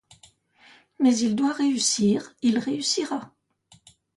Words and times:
Mais 0.99 1.15
il 1.15 1.35
doit 1.35 1.53
réussir, 1.53 2.33
il 2.41 2.57
réussira. 2.57 3.35